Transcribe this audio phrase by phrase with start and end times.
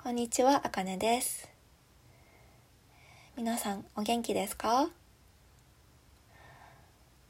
[0.00, 1.48] こんにちは、あかねです。
[3.36, 4.88] 皆さん、お元気ですか？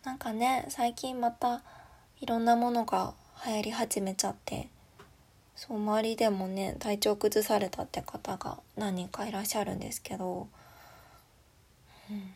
[0.05, 1.63] なんかね、最近また
[2.21, 3.15] いろんなものが
[3.47, 4.69] 流行り始めちゃって、
[5.57, 10.47] そう、周りでもね、体調崩されたって方が何人かいらっしゃるんですけど、
[12.11, 12.35] うん。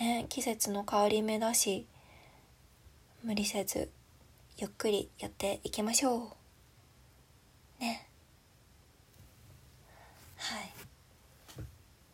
[0.00, 1.86] ね、季節の変わり目だし、
[3.22, 3.90] 無理せず、
[4.56, 6.34] ゆっくりやっていきましょ
[7.78, 7.82] う。
[7.82, 8.07] ね。
[10.38, 10.72] はい。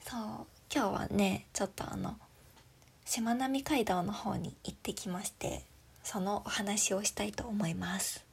[0.05, 2.17] そう、今日はね、ちょっとあの、
[3.05, 5.65] しまなみ海道の方に行ってきまして、
[6.03, 8.25] そのお話をしたいと思います。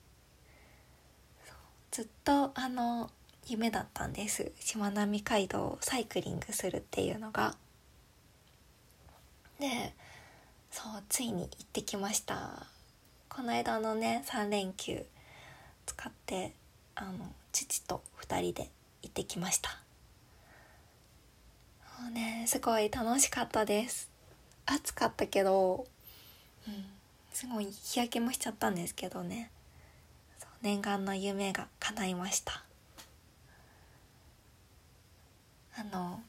[1.91, 3.09] ずっとあの、
[3.47, 4.51] 夢だったんです。
[4.59, 7.55] しまなみ海道をサイクリングするっていうのが。
[9.59, 9.93] で、
[10.71, 12.65] そう、ついに行ってきました。
[13.27, 15.05] この間のね、3連休
[15.85, 16.53] 使って、
[16.95, 18.69] あの、父と2人で
[19.01, 19.80] 行ってきました。
[22.07, 24.09] うね、すごい楽しかったです。
[24.65, 25.85] 暑かったけど、
[26.67, 26.85] うん、
[27.33, 29.51] すごい日焼けもしちゃったんですけどね。
[30.61, 32.63] 念願の夢が叶いました。
[35.75, 36.21] あの、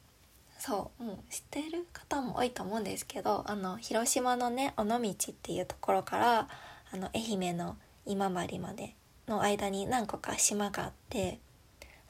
[0.59, 6.49] そう、もう知ってる方も多いと思うんですけど、あの、広島のね、尾道っていうところから、
[6.93, 8.95] あの、愛媛の今治まで
[9.29, 11.41] の間に何個か島があって、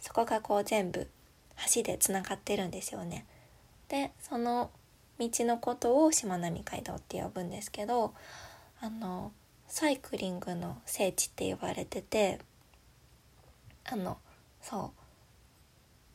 [0.01, 1.09] そこがこう全部
[1.75, 3.27] 橋でつながってるんですよね。
[3.93, 4.71] でその
[5.19, 8.15] 道のことをしまなみ海道って呼ぶんですけど
[8.81, 9.33] あの
[9.69, 12.39] サイクリングの聖地って言われてて
[13.85, 14.17] あの
[14.63, 14.81] そう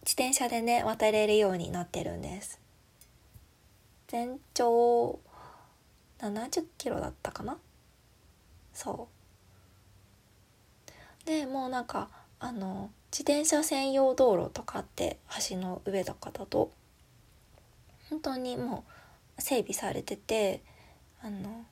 [0.01, 2.59] 自転車でね渡れるようになってるんです。
[4.07, 5.19] 全長
[6.19, 7.57] 70キロだったかな？
[8.73, 9.07] そ
[11.25, 11.27] う。
[11.27, 15.17] でもうなんかあの自転車専用道路とかって
[15.49, 16.71] 橋の上とかだと
[18.09, 18.85] 本当にも
[19.37, 20.61] う整備されてて
[21.21, 21.65] あの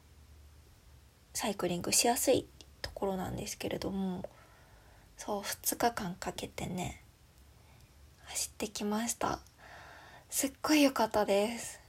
[1.34, 2.46] サイクリングしやすい
[2.81, 4.23] ところなんですけれども
[5.18, 7.01] そう2日間かけてね
[8.25, 9.40] 走ってきました。
[10.29, 11.79] すっごい良かったです。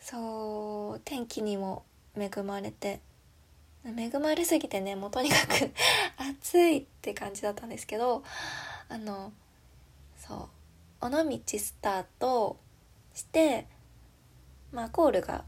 [0.00, 1.84] そう天気にも
[2.16, 3.00] 恵まれて
[3.84, 5.70] 恵まれすぎてねもうとにかく
[6.40, 8.22] 暑いって感じだったんですけど
[8.88, 9.32] あの
[10.18, 10.48] そ
[11.02, 12.58] う尾道スタート
[13.14, 13.66] して
[14.72, 15.44] まあゴールが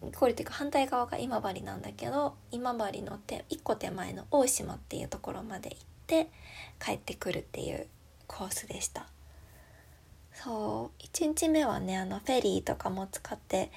[0.00, 6.30] ゴールっていうか反対側が今治なんだけど今治の手一個手前の大島っていうところまで行って
[6.82, 7.86] 帰ってくるっていう
[8.26, 9.06] コースでした。
[10.32, 13.70] そう1日目はねあのフェリーとかも使って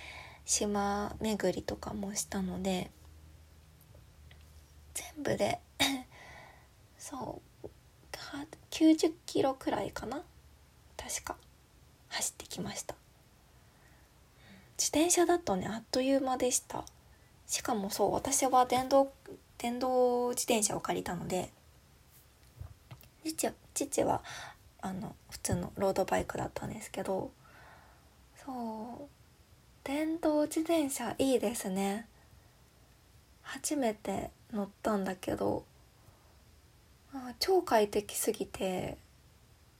[0.45, 2.91] 島巡りとかもしたので
[4.93, 5.59] 全部で
[6.97, 7.67] そう
[8.71, 10.23] 90キロくらいかな？
[10.97, 11.37] 確か
[12.09, 12.98] 走ってきました。
[14.79, 15.67] 自転車だとね。
[15.67, 16.85] あっという間でした。
[17.45, 19.11] しかもそう私は電動
[19.57, 21.51] 電動自転車を借りたので
[23.25, 24.23] 父父は
[24.81, 27.31] あの普通のロードバイクだったんですけど
[28.45, 29.09] そう
[29.83, 32.07] 電動自転車いいですね。
[33.41, 35.65] 初めて乗ったんだけど
[37.39, 38.97] 超快適すぎて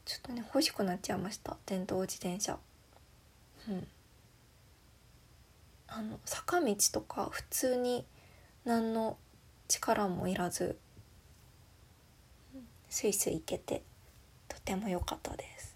[0.06, 1.56] ちょっとね欲しくなっちゃいました。
[1.68, 2.58] 電動自転車。
[3.70, 3.88] うん。
[5.92, 8.06] あの坂道とか普通に
[8.66, 9.18] 何の
[9.68, 10.78] 力もいらず
[12.90, 13.84] スイスイ行けて
[14.48, 15.76] とても良かったです。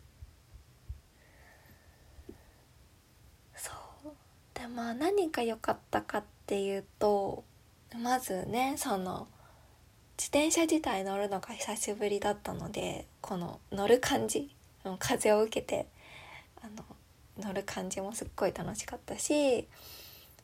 [3.56, 3.72] そ
[4.06, 4.12] う。
[4.53, 7.44] でまあ何が良かったかっていうと
[8.01, 9.28] まずねその
[10.18, 14.50] 自転車自体乗るのが久しぶりだったのでこの乗る感じ
[15.00, 15.88] 風を受けて
[16.62, 16.84] あの
[17.38, 19.68] 乗る感じもすっごい楽しかったし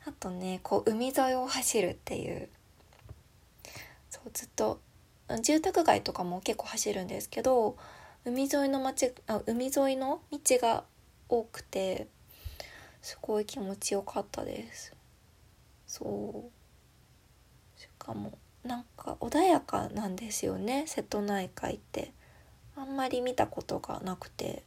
[0.06, 2.48] あとねこう海沿いを走るっていう。
[4.10, 4.80] そうずっと
[5.42, 7.76] 住宅街とかも結構走るんですけど
[8.24, 10.84] 海沿いの街あ海沿いの道が
[11.28, 12.08] 多くて
[13.02, 14.94] すごい気持ちよかったです。
[15.86, 16.50] そ
[17.76, 17.80] う。
[17.80, 22.12] しかもなんか穏やかなんですよね瀬戸内海って。
[22.76, 24.64] あんまり見たことがなくて。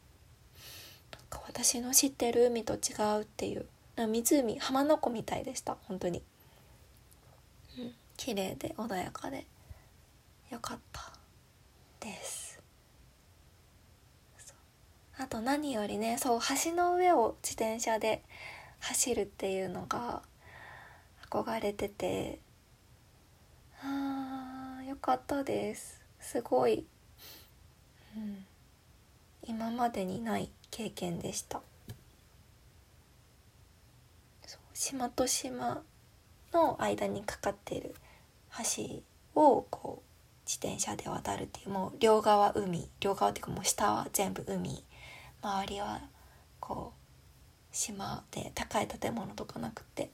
[1.12, 3.66] なんか私の知ってる海と違うっていう。
[3.96, 5.76] 湖浜名湖みたいでした。
[5.82, 6.22] 本当に。
[7.78, 7.94] うん。
[8.16, 9.46] 綺麗で穏やかで。
[10.50, 11.12] よかった
[12.00, 12.60] です。
[15.16, 18.24] あと何よりねそう橋の上を自転車で
[18.80, 20.22] 走るっていうのが
[21.30, 22.40] 憧れてて。
[23.82, 26.00] あーよかったです。
[26.20, 26.86] すごい、
[28.16, 28.46] うん、
[29.42, 31.60] 今までにない経験でした。
[34.74, 35.82] 島と島
[36.52, 37.94] の間にかかっている
[38.74, 40.14] 橋をこう
[40.46, 44.84] 自転車で渡るっていうもう両側海両側っていうかもう下は全部海
[45.42, 46.00] 周りは
[46.60, 47.04] こう
[47.74, 50.10] 島で高い建物とかなくて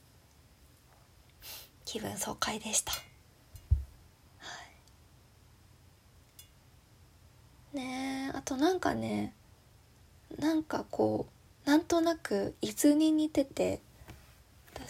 [1.85, 2.99] 気分爽快でした、は
[7.73, 9.33] い、ねあとなんかね
[10.37, 11.27] なんかこ
[11.65, 13.81] うなんとなく伊豆に似てて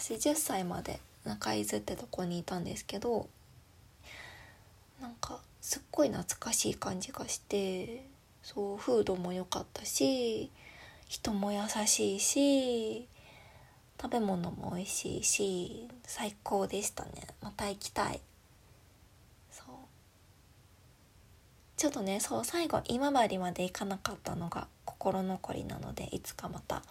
[0.02, 3.28] 私10歳まで中伊豆ってとこにいたんですけど
[5.00, 8.04] なんかすっごい懐かしい感じがして
[8.42, 10.50] そう風土も良かったし
[11.06, 13.06] 人も優しいし
[14.00, 17.10] 食べ物も美味しいし最高でしたね。
[17.40, 18.20] また行きたい。
[19.52, 19.66] そう。
[21.76, 26.82] ちょっとねそう最後今治まで行かなかったのが心残りなのでいつかまた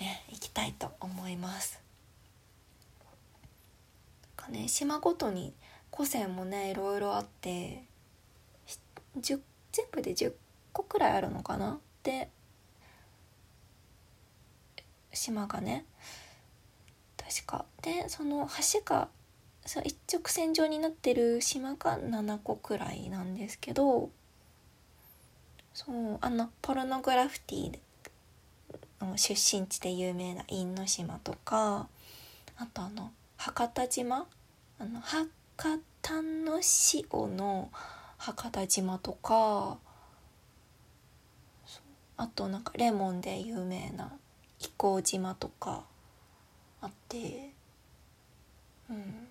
[0.00, 1.87] ね行きたいと思います。
[4.48, 5.54] ね島ごとに
[5.90, 7.84] 個性もねいろいろあって
[9.20, 9.40] 全
[9.92, 10.32] 部で10
[10.72, 11.78] 個くらいあるのかな？
[12.02, 12.30] で
[15.12, 15.84] 島がね
[17.16, 17.64] 確か。
[17.82, 19.08] でその橋が
[19.66, 24.10] そ一直線上になってる島が7個くらいなんですけど
[25.74, 31.88] そうあのポルノグラフィティの出身地で有名な因島とか
[32.56, 34.26] あとあの博多島
[34.80, 35.30] あの博
[36.02, 36.60] 多の
[36.94, 37.70] 塩の
[38.16, 39.78] 博多島とか
[42.16, 44.12] あとなんかレモンで有名な
[44.58, 45.84] 飛行島とか
[46.80, 47.52] あって
[48.90, 49.28] うん。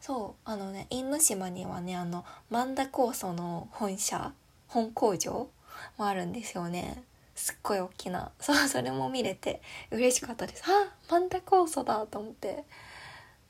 [0.00, 4.32] そうあのね因島にはねあの万田酵素の本社
[4.66, 5.48] 本工場
[5.96, 7.04] もあるんですよね。
[7.34, 8.30] すっごい大きな。
[8.40, 10.62] そうそれも見れて嬉しかったです。
[10.66, 12.64] あ万田酵素だと思って。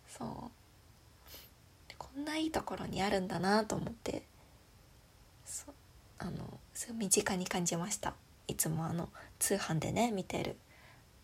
[0.08, 0.61] そう。
[2.16, 4.22] んないいところにあるんだなと思って。
[5.44, 5.66] そ
[6.18, 6.32] あの
[6.94, 8.14] 身近に感じました。
[8.48, 10.56] いつもあの通販でね見てる。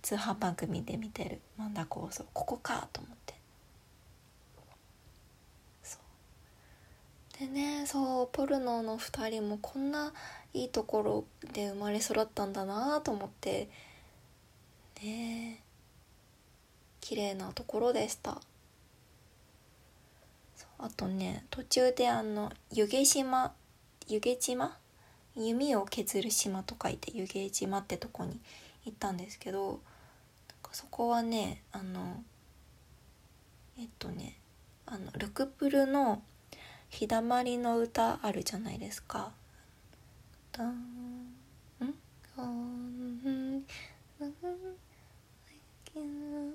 [0.02, 1.40] 通販番組で見てる。
[1.56, 3.34] 万田酵素ここかと思って。
[5.82, 5.98] そ
[7.36, 7.40] う。
[7.40, 10.12] でねそうポルノの2人もこんな
[10.52, 13.68] いいところで生まれ育ったんだなと思って。
[15.02, 15.62] ね
[17.00, 18.40] 綺麗なところでした。
[20.78, 23.52] あとね途中であの湯気島
[24.06, 24.76] 湯気島？
[25.36, 28.40] 弓を削る島と書いて湯気島ってとこに
[28.84, 29.80] 行ったんですけど
[30.72, 32.22] そこはねあの
[33.78, 34.36] えっとね
[34.86, 36.22] あのルクプルの
[36.90, 39.32] 「日だまりの歌」あるじゃないですか。
[40.52, 41.34] だん？
[42.38, 43.64] ん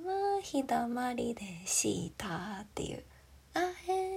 [0.06, 3.04] は日だまりでしたっていう
[3.54, 4.13] 「会え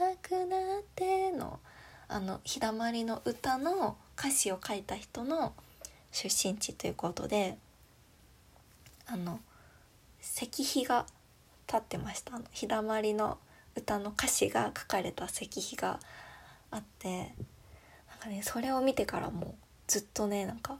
[0.00, 1.60] なくなって」の
[2.08, 5.54] あの日だまりの歌の歌詞を書いた人の
[6.10, 7.56] 出身地ということで
[9.06, 9.40] あの
[10.20, 11.06] 石碑が
[11.68, 12.46] 立ってましたあの。
[12.50, 13.38] 日だまりの
[13.76, 16.00] 歌の歌詞が書かれた石碑が
[16.70, 17.34] あって
[18.08, 19.54] なんかねそれを見てからもう
[19.86, 20.78] ずっとねなんか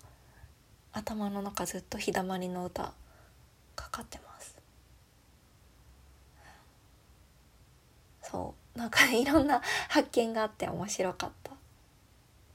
[0.93, 2.93] 頭の中ずっと日だまりの歌
[3.77, 4.57] かかってます。
[8.23, 8.60] そう。
[8.81, 9.61] なんか、いろんな
[9.91, 11.53] 発見があって面白かった。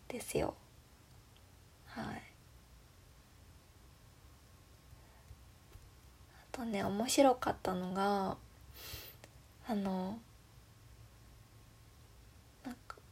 [0.08, 0.56] ですよ。
[1.86, 2.06] はい。
[6.54, 8.38] あとね面白かったのが
[9.68, 10.18] あの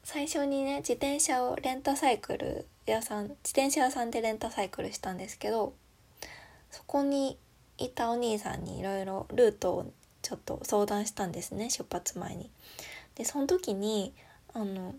[0.04, 5.74] 最初にね自転車をレンタサイクル屋さん自転車屋さんでレンタサイクルしたんですけど
[6.72, 7.38] そこに
[7.78, 9.92] いたお兄さんにいろいろルートを
[10.22, 12.50] ちょっと相談したんですね出発前に。
[13.16, 14.14] でその時に
[14.54, 14.96] あの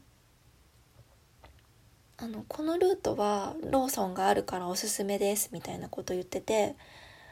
[2.16, 6.76] あのこのルートはローソンがあるからおすすめですみたいなこと言ってて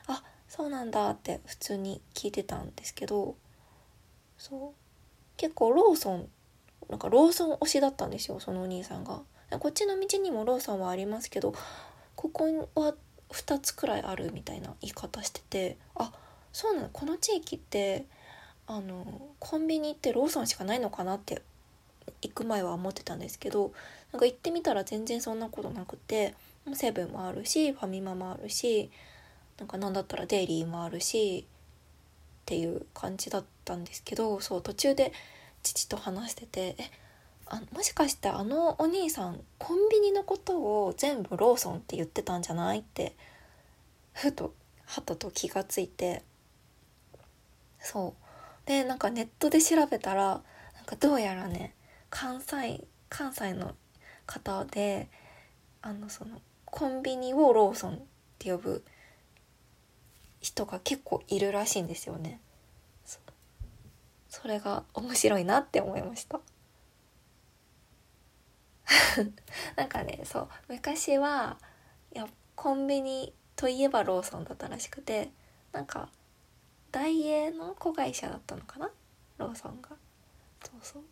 [0.07, 3.37] あそうなんだって普通に聞いてたんですけど
[4.37, 4.83] そう
[5.37, 6.29] 結構ローソン
[6.91, 9.21] なんかローソン推しだったんですよそのお兄さんが。
[9.59, 11.55] こっちの道にもローソンはありますけど
[12.17, 12.95] ここは
[13.31, 16.13] 2つくらいあるみたいな言い方しててあ
[16.53, 18.07] そうなのこの地域って
[18.67, 19.05] あの
[19.39, 21.43] コンビニってローソンしかないのかなって
[22.23, 23.73] 行く前は思ってたんですけど
[24.13, 26.35] なんか行ってみたら全然そんなことなくて
[26.75, 28.91] セブンもあるしファミマもあるし
[29.59, 35.13] なんか何だったらデイリーもあるしっていう感じだったんですけどそう途中で
[35.63, 36.91] 父と話してて「え
[37.47, 43.15] あもしかしてあのお兄さんコンビニのことを全部ローソンって言ってたんじゃないって
[44.13, 44.55] ふと
[44.87, 46.23] はたと気がついて
[47.79, 48.22] そう。
[48.67, 50.43] でなんかネットで調べたら
[50.75, 51.75] なんかどうやらね
[52.11, 53.75] 関西関西の
[54.27, 55.09] 方で
[55.83, 57.99] あのそのコンビニをローソンっ
[58.39, 58.85] て呼ぶ
[60.41, 62.41] 人が結構いるらしいんですよね。
[64.33, 66.41] それが面白いなって思いました。
[69.77, 71.59] なんかねそう昔は
[72.15, 72.27] いや
[72.57, 75.31] コンビニといえばローソンだったらしくて
[75.73, 76.09] なんか
[76.93, 78.91] ダイエーの子会社だったのかな？
[79.39, 79.89] ローソンが。
[80.63, 81.03] そうそう。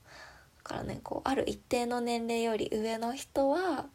[0.58, 3.86] だからねこうある一定の年齢より上の人は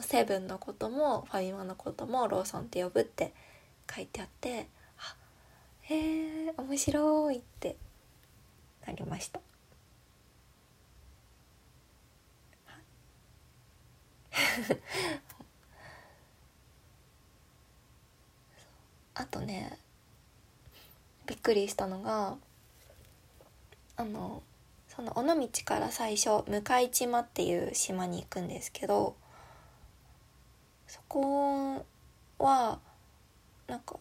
[0.00, 3.32] セブンのこともファミマのこともローソンって呼ぶって
[3.94, 4.66] 書いてあって
[4.98, 5.16] あ
[5.82, 7.76] へえ面白いって
[8.86, 9.40] なりました。
[19.14, 19.78] あとね
[21.30, 22.34] びっくりしたのが
[23.96, 24.42] あの
[24.88, 29.14] その尾道から最初向島っていう島に行くんですけど
[30.88, 31.86] そこ
[32.40, 32.80] は
[33.68, 33.94] なんか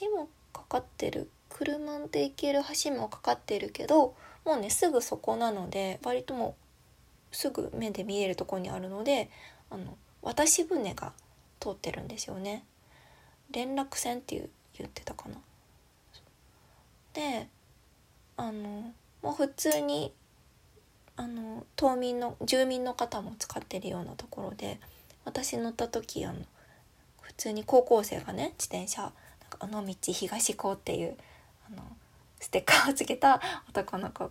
[0.00, 4.14] 橋もかかってる車で行ける橋もかかってるけど
[4.44, 6.54] もうねすぐそこなので割とも
[7.32, 9.30] うすぐ目で見えるとこにあるので
[9.70, 11.14] あの渡し船が
[11.60, 12.62] 通ってるんですよね。
[13.50, 15.36] 連絡船っていう言ってたかな。
[17.14, 17.48] で
[18.36, 18.92] あの
[19.22, 20.12] もう普通に
[21.16, 24.80] あの島民の住民の方も使ってるようなところで
[25.24, 26.40] 私乗った時あの
[27.22, 29.02] 普通に高校生がね自転車
[29.40, 31.16] 「なんか尾道東高」っていう
[31.68, 31.82] あの
[32.40, 34.30] ステッカーをつけた男の子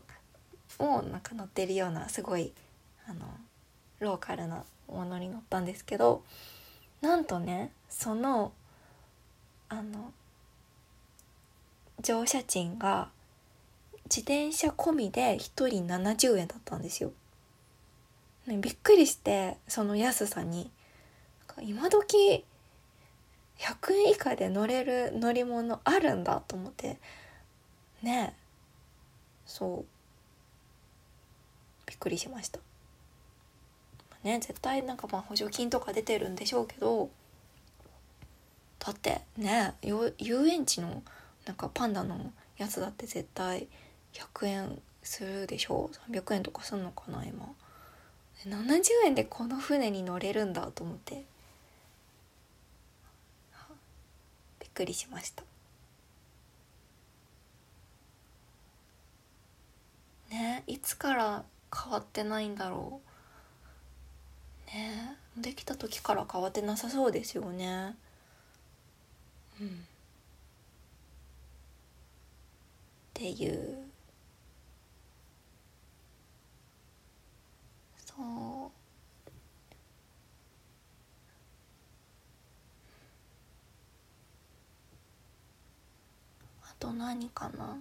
[0.79, 2.53] をなんか乗ってるようなすごい
[3.07, 3.25] あの
[3.99, 6.23] ローカルなものに乗ったんですけど
[7.01, 8.51] なんとねその
[9.69, 10.13] あの
[12.03, 13.09] 乗車賃が
[14.05, 17.11] 自転車込みで1人70円だったんですよ。
[18.45, 20.69] ね、びっくりしてその安さに。
[21.61, 22.43] 今時
[23.59, 26.99] 100円以下で乗れる乗り物あるんだと思って。
[28.01, 28.35] ね。
[29.45, 29.85] そう。
[31.85, 32.59] びっくりしました。
[34.23, 37.09] ね絶対なんかまあ補助金とか出てるんでしょうけど。
[38.79, 40.13] だってね遊
[40.47, 41.01] 園地の
[41.45, 43.67] なんかパンダのやつだって絶対
[44.13, 47.53] 100円するでしょ？300円とかすんのかな今。
[48.45, 51.25] 70円でこの船に乗れるんだと思って。
[54.59, 55.43] びっくりしました。
[60.31, 61.43] ねいつから
[61.75, 63.01] 変わってないんだろ
[64.67, 64.71] う。
[64.71, 67.95] ねできた時から変わってなさそうですよね。
[69.61, 69.85] うん。
[73.15, 73.77] っていう。
[78.05, 78.71] そう。
[86.63, 87.77] あと何かな？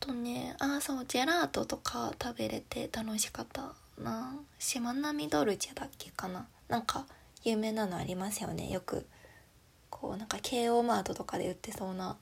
[0.00, 4.34] とねあそうジェラートとか食べれて楽しかったな。
[4.58, 6.46] しまなみドルチェだっけかな？
[6.68, 7.06] なんか
[7.44, 9.06] 有名なのありますよねよく。
[9.90, 12.16] こうなんか京王マートとかで売ってそうな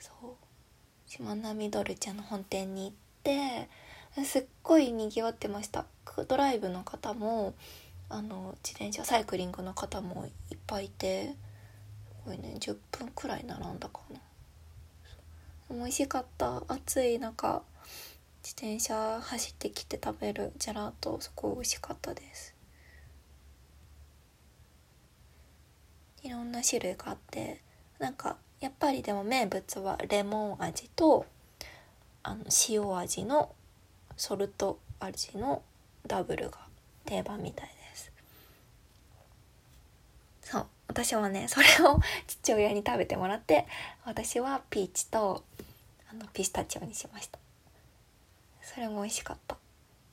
[0.00, 3.68] そうしまなみドルチェの本店に行って
[4.24, 5.86] すっごいにぎわってました。
[6.26, 7.54] ドライブの方も
[8.08, 11.34] あの自転車サイクリングの方もいっぱいいてす
[12.26, 14.20] ごいね10分くらい並んだかな。
[15.70, 16.62] 美味しかった。
[16.68, 17.62] 暑い中
[18.42, 22.54] 自転車走ってきて食べるジェラートすごい美味しかったです。
[26.22, 27.60] いろんな種類があって
[27.98, 31.26] なんかやっぱりでも名物はレモン味と
[32.22, 33.50] あの塩味の
[34.16, 35.62] ソルト味の
[36.06, 36.58] ダブルが
[37.04, 38.12] 定番みたいです。
[40.42, 43.66] そう私はねそれを父親に食べてもらって
[44.04, 45.44] 私はピーチと
[46.10, 47.38] あのピスタチオにしました。
[48.62, 49.56] それも美味しかった。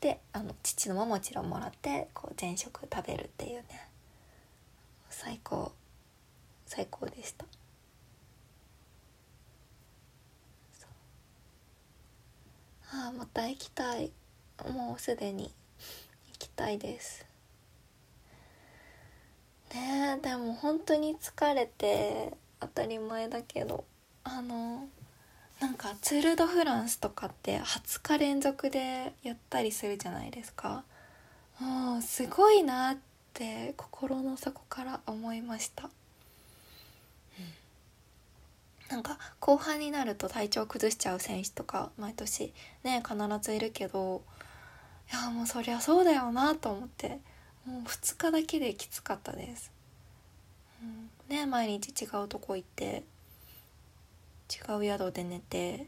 [0.01, 3.87] であの父のももちろんもらってこう全食食べるっていうね。
[5.09, 5.71] 最高。
[6.65, 7.45] 最高でした。
[12.91, 14.11] ああまた行きたい。
[14.69, 15.53] もうすでに
[16.31, 17.25] 行きたいです。
[19.73, 22.31] ねえでも本当に疲れて
[22.61, 23.83] 当たり前だけど
[24.23, 24.87] あの
[25.59, 30.83] なんかツール・ド・フランスとかって20日連続でやったりするじゃないですか。
[31.59, 32.97] もうすごいなっ
[33.33, 35.89] て心の底から思いました、
[38.89, 44.23] なんか後半になると体調崩しちゃう選手とか毎年ね必ずいるけど
[45.11, 47.19] いやもうそりゃそうだよなと思って
[47.65, 49.71] もう2日だけできつかったです、
[50.81, 53.03] うん、ね毎日違うとこ行って
[54.51, 55.87] 違う宿で寝て、ね、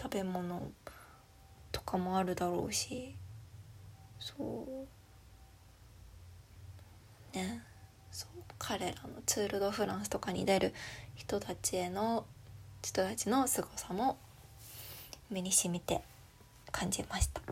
[0.00, 0.70] 食べ物
[1.72, 3.14] とかもあるだろうし
[4.18, 4.86] そ
[7.32, 7.36] う。
[7.36, 7.62] ね
[8.10, 8.42] そう。
[8.58, 10.74] 彼らのツール・ド・フランスとかに出る
[11.18, 12.24] 人たちへの
[12.80, 14.16] 人たちの凄さも
[15.30, 16.00] 身にしみて
[16.70, 17.42] 感じました。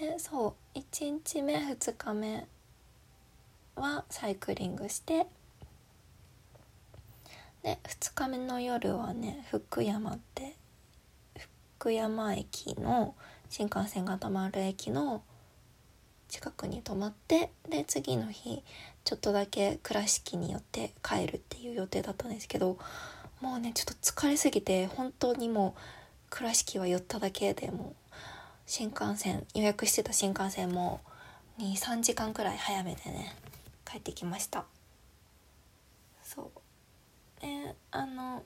[0.00, 2.46] でそう1日目2日目
[3.76, 5.26] はサイクリングして
[7.62, 10.56] で2日目の夜はね福山って
[11.78, 13.14] 福山駅の
[13.48, 15.22] 新幹線が止まる駅の
[16.28, 18.62] 近くに泊まってで次の日
[19.04, 22.78] ちょっとだけ倉敷に寄って帰るっていう予定だったんですけど
[23.40, 25.80] もうねちょっと疲れすぎて本当にもう
[26.30, 27.94] 倉敷は寄っただけでも
[28.66, 31.00] 新幹線予約してた新幹線も
[31.58, 33.34] 23時間くらい早めでね
[33.90, 34.66] 帰ってきました。
[36.22, 37.40] そう。
[37.40, 38.42] であの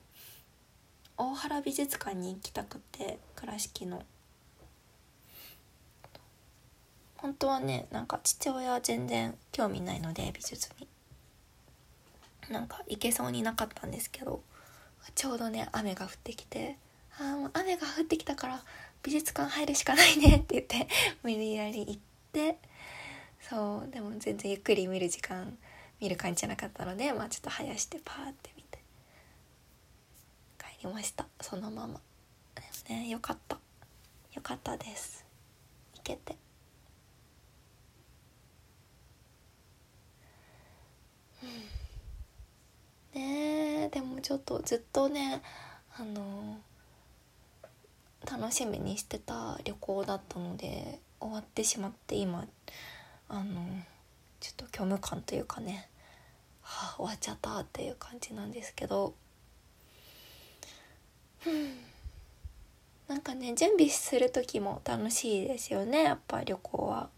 [1.17, 4.03] 大原美術館に行きたくて倉敷の。
[7.23, 10.87] 本当はねなんか父親は全然興味ないので美術に。
[12.49, 14.43] なんか行けそうになかったんですけど
[15.15, 16.77] ちょうどね雨が降ってきて
[17.17, 18.61] ああもう雨が降ってきたから
[19.01, 20.89] 美術館入るしかないねって言って
[21.23, 21.97] 無理やり行っ
[22.33, 22.57] て
[23.39, 25.57] そうでも全然ゆっくり見る時間
[26.01, 28.79] 見る感じじゃなかったのでまあちょっと生やしてパーって見て
[30.59, 32.01] 帰りましたそのまま。
[32.55, 32.61] で
[32.95, 33.57] もねよかった。
[34.33, 35.25] よかったです。
[35.95, 36.35] 行けて。
[41.43, 43.19] うん。
[43.19, 45.41] ねでもちょっとずっとね
[45.97, 46.57] あの
[48.29, 52.47] 楽しみにしてた旅行だったので終わってしまって今
[53.29, 53.43] あの
[54.39, 55.87] ちょっと虚無感というかね、
[56.61, 59.13] はあ、終わっちゃったっていう感じなんですけど、
[61.47, 61.77] うん、
[63.07, 67.09] なんかね準備する時も楽しいですよねやっぱ旅行は。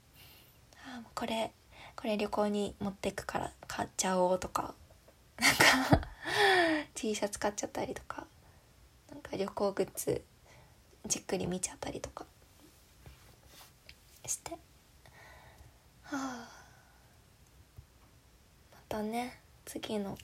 [1.13, 1.51] これ
[2.05, 4.75] これ旅行に持ってくから買っちゃおうとか
[5.39, 6.07] なんか
[6.93, 8.27] T シャツ買っちゃったりとか
[9.09, 10.21] なんか旅行グッズ
[11.07, 12.27] じっくり見ちゃったりとか
[14.23, 14.51] して。
[14.51, 14.57] は
[16.11, 16.47] あ。
[18.71, 20.15] またね次の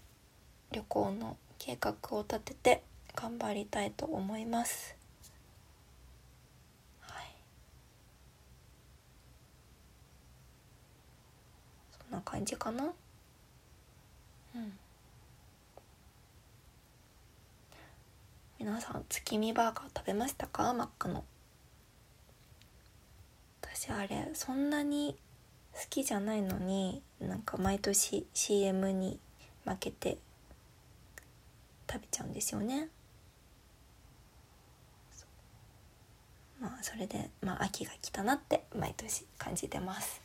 [0.71, 2.83] 旅行の計画を立てて
[3.15, 4.95] 頑張りたいと思います
[6.99, 7.25] はい
[11.91, 12.83] そな感じかな？
[12.83, 14.77] うん。
[18.59, 20.73] 皆さん月見バーガー食べましたか？
[20.73, 21.23] マックの。
[23.61, 25.17] 私あれそんなに
[25.73, 29.19] 好きじゃないのになんか毎年 CM に
[29.65, 30.17] 負けて
[31.89, 32.89] 食べちゃうんですよね。
[36.59, 40.21] まあそれでまあ秋が来たなって毎年感じてます。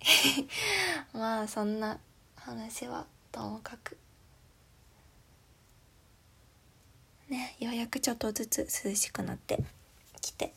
[1.12, 1.98] まあそんな
[2.36, 3.96] 話はともかく
[7.28, 9.62] ねようやくちょっとずつ涼しくなって
[10.20, 10.52] きて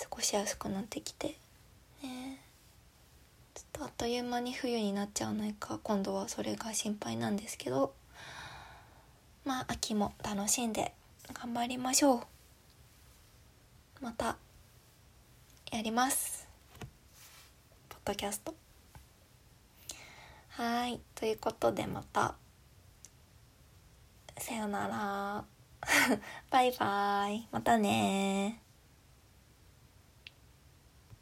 [0.00, 1.36] 過ごしやすくなってきて
[2.02, 2.40] ね。
[3.54, 7.94] ちょっとあっという間に冬になっちゃわないか今度はそれが心配なんですけど。
[9.44, 10.92] まあ秋も楽しんで
[11.32, 12.20] 頑張りましょう。
[14.00, 14.36] また
[15.72, 16.41] やります。
[18.04, 18.54] ドキャスト。
[20.48, 22.34] はいということでまた。
[24.38, 25.44] さよなら。
[26.50, 27.48] バイバイ。
[27.52, 28.61] またね